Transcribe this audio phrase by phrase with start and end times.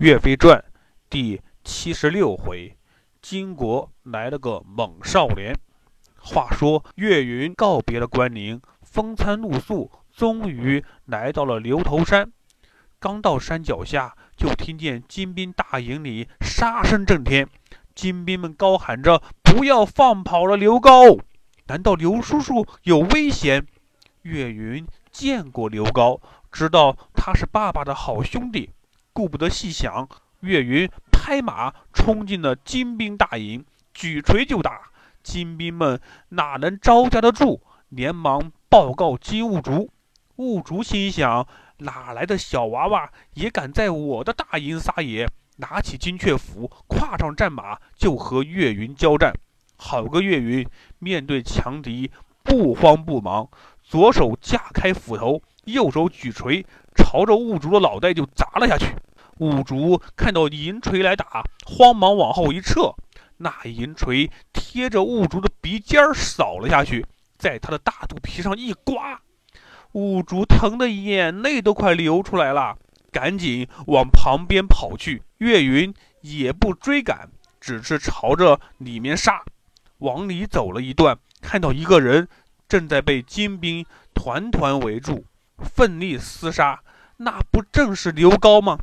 [0.00, 0.64] 岳飞传
[1.10, 2.76] 第七十六回，
[3.20, 5.58] 金国来了个猛少年。
[6.20, 12.30] 话说岳云告别了关宁，风餐露宿，终于来到了牛头山。
[13.00, 17.48] 刚到山脚下，就听见金兵大营里杀声震天，
[17.92, 21.16] 金兵们高喊着：“不要放跑了刘高！
[21.66, 23.66] 难道刘叔叔有危险？”
[24.22, 26.20] 岳云见过刘高，
[26.52, 28.70] 知道他是爸爸的好兄弟。
[29.18, 30.08] 顾不得细想，
[30.42, 34.92] 岳云拍马冲进了金兵大营，举锤就打。
[35.24, 37.60] 金兵们哪能招架得住？
[37.88, 39.90] 连忙报告金兀术。
[40.36, 45.28] 兀术心想：哪来的小娃娃也敢在我的大营撒野？
[45.56, 49.32] 拿起金雀斧，跨上战马，就和岳云交战。
[49.76, 50.64] 好个岳云，
[51.00, 52.12] 面对强敌
[52.44, 53.48] 不慌不忙，
[53.82, 56.64] 左手架开斧头，右手举锤，
[56.94, 58.94] 朝着兀术的脑袋就砸了下去。
[59.38, 62.94] 五竹看到银锤来打，慌忙往后一撤，
[63.38, 67.06] 那银锤贴着五竹的鼻尖扫了下去，
[67.38, 69.20] 在他的大肚皮上一刮，
[69.92, 72.76] 五竹疼得眼泪都快流出来了，
[73.12, 75.22] 赶紧往旁边跑去。
[75.38, 79.44] 岳云也不追赶，只是朝着里面杀。
[79.98, 82.28] 往里走了一段，看到一个人
[82.68, 85.24] 正在被金兵团团围住，
[85.58, 86.82] 奋力厮杀，
[87.18, 88.78] 那不正是刘高吗？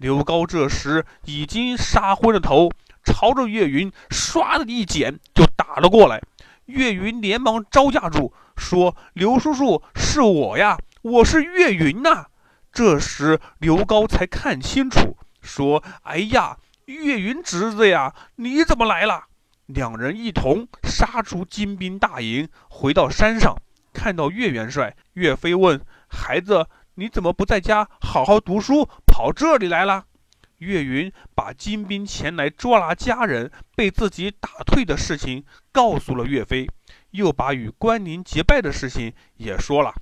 [0.00, 2.70] 刘高这时已经杀昏了头，
[3.04, 6.22] 朝着岳云唰的一剪就打了过来。
[6.64, 12.28] 岳云连忙招架住，说：“刘叔叔，是我呀，我是岳云呐。”
[12.72, 16.56] 这时刘高才看清楚，说：“哎呀，
[16.86, 19.24] 岳云侄子呀，你怎么来了？”
[19.68, 23.54] 两人一同杀出金兵大营，回到山上，
[23.92, 25.78] 看到岳元帅，岳飞问
[26.08, 28.86] ：“孩子。”你怎么不在家好好读书，
[29.20, 30.06] 跑这里来了？
[30.60, 36.66] 岳云把金兵前来捉拿家人被自己打退的事情告诉了岳飞，
[37.10, 39.92] 又把与关宁结拜的事情也说了。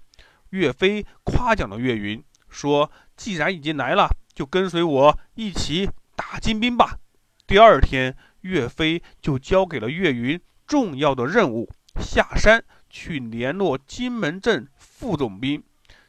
[0.50, 6.96] 岳飞夸奖了岳云，说：“既然已经来了，就跟随我一起打金兵吧。”
[7.44, 11.68] 第二天，岳飞就交给了岳云重要的任务，
[12.00, 15.64] 下山去联络金门镇副总兵。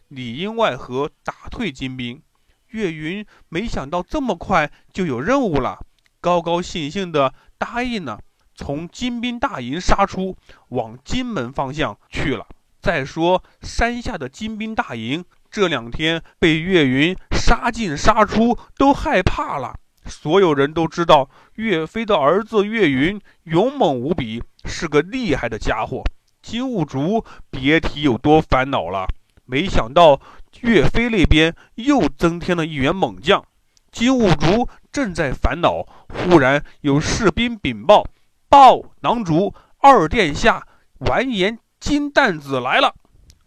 [0.09, 2.21] 里应外合打退金兵，
[2.69, 5.79] 岳云没想到这么快就有任务了，
[6.21, 8.19] 高高兴兴地答应了，
[8.55, 10.35] 从金兵大营杀出，
[10.69, 12.45] 往金门方向去了。
[12.81, 19.75] 再说山下的金兵大营，这两天被岳云杀进杀出，都害怕了。
[20.05, 26.03] 所有人都知道岳飞的儿子岳云勇猛无比，是个厉害的家伙。
[26.41, 29.07] 金兀术别提有多烦恼了。
[29.45, 30.21] 没想到
[30.61, 33.45] 岳飞那边又增添了一员猛将，
[33.91, 38.05] 金兀术正在烦恼，忽然有士兵禀报
[38.49, 40.67] ：“报囊主，二殿下
[40.99, 42.93] 完颜金蛋子来了。”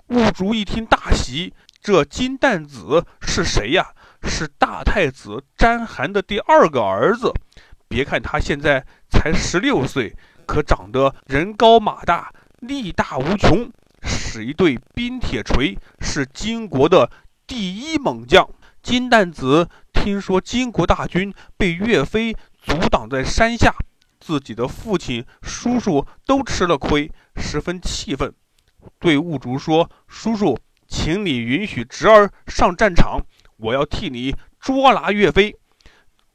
[0.09, 3.89] 兀术一听大喜，这金蛋子是谁呀？
[4.25, 7.33] 是大太子章邯的第二个儿子。
[7.89, 13.69] 别看他现在才十六岁，可长得人高马大，力大无穷。
[14.33, 17.11] 使一对冰铁锤，是金国的
[17.47, 18.49] 第一猛将。
[18.83, 22.33] 金蛋子听说金国大军被岳飞
[22.63, 23.75] 阻挡在山下，
[24.19, 28.33] 自己的父亲、叔叔都吃了亏，十分气愤，
[28.99, 33.21] 对兀术说：“叔叔，请你允许侄儿上战场，
[33.59, 35.55] 我要替你捉拿岳飞。”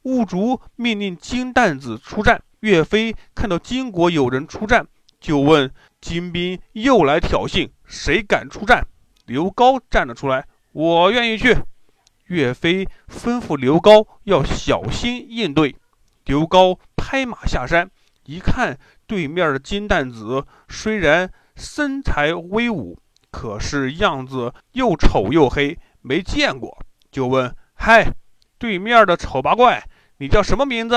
[0.02, 2.40] 兀术命令金蛋子出战。
[2.60, 4.86] 岳飞看到金国有人出战，
[5.18, 5.68] 就问。
[6.00, 8.86] 金兵又来挑衅，谁敢出战？
[9.26, 11.56] 刘高站了出来，我愿意去。
[12.26, 15.74] 岳飞吩咐刘高要小心应对。
[16.24, 17.90] 刘高拍马下山，
[18.24, 22.98] 一看对面的金蛋子，虽然身材威武，
[23.30, 26.78] 可是样子又丑又黑，没见过，
[27.10, 28.12] 就问：“嗨，
[28.58, 29.82] 对面的丑八怪，
[30.18, 30.94] 你叫什么名字？”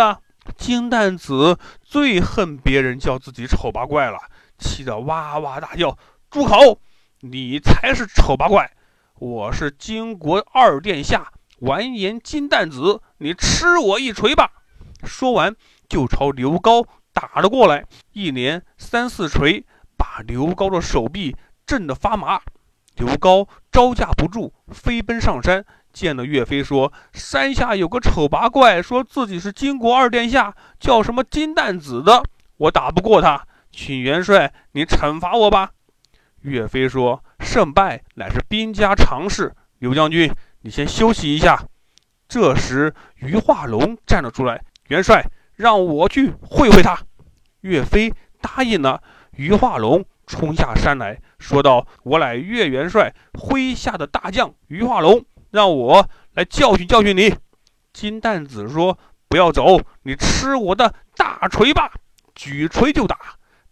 [0.58, 4.18] 金蛋子最恨别人叫自己丑八怪了。
[4.62, 5.98] 气得哇哇大叫
[6.30, 6.80] ：“住口！
[7.20, 8.72] 你才是丑八怪！
[9.16, 14.50] 我是金国二殿下完颜金蛋子，你吃我一锤吧！”
[15.04, 15.56] 说完
[15.90, 19.66] 就朝刘高打了过来，一连三四锤，
[19.98, 21.36] 把刘高的手臂
[21.66, 22.40] 震得发麻。
[22.96, 32.24] 刘高招架不住，飞奔上山，见了岳飞，说：“山下有个丑八怪，说自己是金国二殿下，叫什么金蛋子的，
[32.58, 35.72] 我打不过他。”请元帅，你惩罚我吧。
[36.42, 39.54] 岳飞说：“胜败乃是兵家常事。
[39.80, 40.32] 刘将军，
[40.62, 41.64] 你先休息一下。”
[42.28, 45.26] 这时，于化龙站了出来：“元帅，
[45.56, 46.98] 让我去会会他。”
[47.62, 49.02] 岳飞答应了。
[49.32, 57.36] 于化龙冲下山来说道：“我乃岳元帅麾下的大将于化龙，让我来教训教训你。”
[57.94, 58.98] 金蛋子说
[59.30, 61.92] ：“不要走，你吃我的大锤吧！”
[62.34, 63.18] 举锤就打，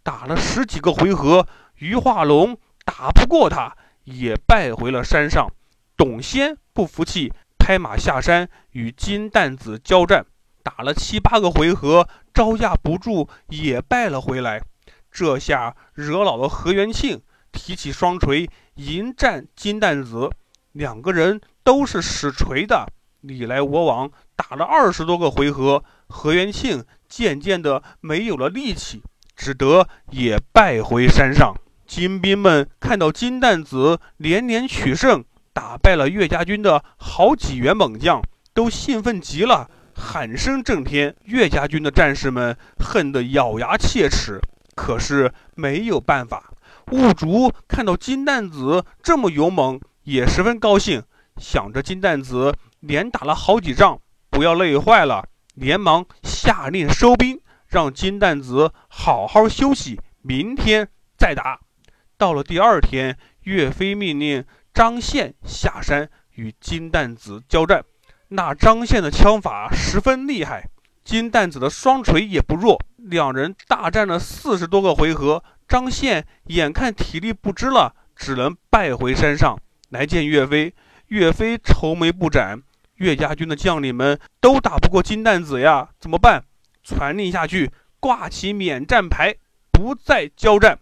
[0.02, 5.50] 打了十几个回合，于化龙打不过他，也败回了山上。
[5.96, 10.24] 董先不服气，拍马下山与金蛋子交战，
[10.62, 14.62] 打了七八个回合，招架不住，也败了回来。
[15.10, 17.20] 这下惹恼了何元庆，
[17.52, 20.30] 提起双锤迎战金蛋子。
[20.72, 22.86] 两个人都是使锤的，
[23.20, 29.02] 你来我往，打了二十多个回合，何元庆渐渐的没有了力气，
[29.40, 31.54] 只得也败回山上。
[31.86, 38.20] 金兵们看到金蛋子连连取胜，打败了岳家军的好几员猛将，
[38.52, 41.16] 都兴奋极了，喊声震天。
[41.24, 44.38] 岳家军的战士们恨得咬牙切齿。
[44.76, 46.52] 可是没有办法，
[46.92, 51.02] 兀竹看到金蛋子这么勇猛，也十分高兴，
[51.38, 53.98] 想着金蛋子连打了好几仗，
[54.28, 61.60] 不要累坏了，连忙下令收兵，让金蛋子好好休息，明天再打。
[62.18, 64.44] 到了第二天，岳飞命令
[64.74, 67.84] 张宪下山与金蛋子交战，
[68.28, 70.68] 那张宪的枪法十分厉害。
[71.04, 79.56] 金蛋子的双锤也不弱，两人大战了四十多个回合，张宪眼看体力不支了，只能败回山上
[79.90, 80.74] 来见岳飞。
[81.06, 82.62] 岳飞愁眉不展，
[82.96, 86.44] 岳家军的将领们都打不过金蛋子呀，怎么办？
[86.94, 89.36] 传令下去，挂起免战牌，
[89.72, 90.78] 不再交战。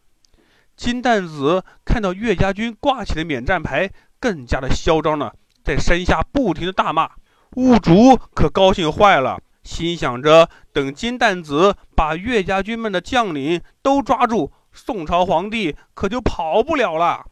[0.77, 3.91] 金蛋子看到岳家军挂起的免战牌，
[4.21, 5.35] 更加的嚣张了，
[5.65, 7.11] 在山下不停的大骂。
[7.57, 9.41] 兀竹可高兴坏了。
[9.65, 17.27] 心想着，等金蛋子把岳家军们的将领都抓住，宋朝皇帝可就跑不了了。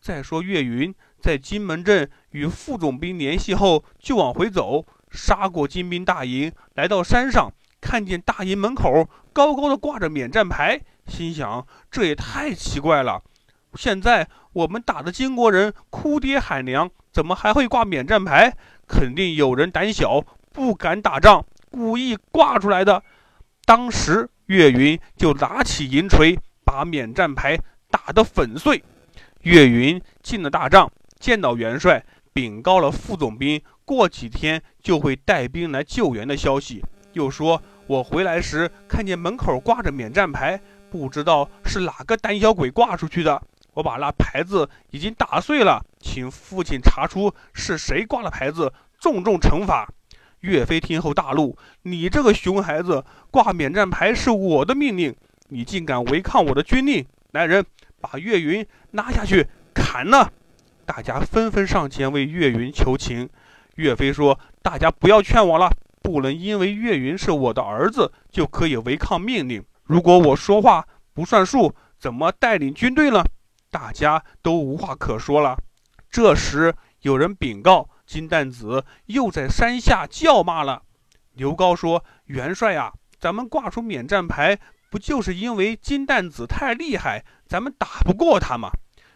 [0.00, 7.52] 再说岳云在金门镇与副总兵联系后，就往回走，杀过金兵大营，来到山上，
[7.82, 13.20] 看见大营门口高高的挂着免战牌，心想这也太奇怪了。
[13.74, 18.56] 现在我们打的金国人哭爹喊娘，怎么还会挂免战牌？
[18.86, 21.44] 肯定有人胆小，不敢打仗。
[21.70, 23.02] 故意挂出来的。
[23.64, 27.58] 当时岳云就拿起银锤，把免战牌
[27.90, 28.84] 打得粉碎。
[29.40, 36.84] 岳云进了大帐，见到元帅，禀告了副总兵过几天就会带兵来救援的消息。
[37.14, 43.42] 又说：“我回来时看见门口挂着免战牌，不知道是哪个胆小鬼挂出去的。
[43.74, 49.88] 我把那牌子已经打碎了，请父亲查出是谁挂了牌子，重重惩罚。”
[50.40, 55.14] 岳飞听后大怒：“你这个熊孩子，挂免战牌是我的命令，
[55.48, 57.06] 你竟敢违抗我的军令！
[57.30, 57.64] 来人，
[58.00, 60.32] 把岳云拉下去砍了！”
[60.84, 63.28] 大家纷纷上前为岳云求情。
[63.76, 65.70] 岳飞说：“大家不要劝我了，
[66.02, 69.64] 不能因为岳云是我的儿子就可以违抗命令。
[69.84, 73.24] 如果我说话不算数，怎么带领军队呢？”
[73.70, 75.56] 大家都无话可说了。
[76.10, 77.88] 这时有人禀告。
[78.04, 80.82] 金蛋子又在山下叫骂了。
[81.32, 84.58] 刘高说：“元帅呀，咱们挂出免战牌，
[84.90, 88.70] 不就是因为金蛋子太厉害，咱们打不过他吗？”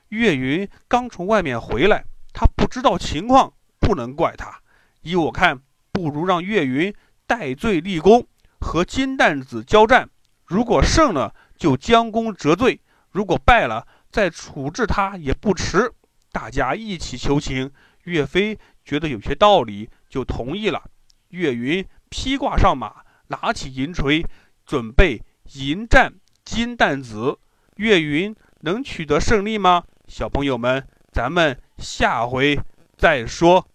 [0.09, 4.61] 岳云刚从外面回来，他不知道情况，不能怪他。
[5.03, 5.61] 依我看，
[5.97, 6.95] 不如让岳云
[7.27, 8.27] 戴罪立功，
[8.61, 10.11] 和金蛋子交战。
[10.45, 12.81] 如果胜了，就将功折罪；
[13.13, 15.91] 如果败了，再处置他也不迟。
[16.31, 17.73] 大家一起求情，
[18.05, 18.59] 岳飞。
[18.85, 20.83] 觉得有些道理，就同意了。
[21.31, 22.97] 岳云披挂上马，
[23.29, 24.23] 拿起银锤，
[24.67, 25.23] 准备
[25.55, 26.13] 迎战
[26.45, 27.39] 金蛋子。
[27.77, 29.83] 岳云能取得胜利吗？
[30.09, 32.61] 小朋友们，咱们下回
[32.99, 33.67] 再说。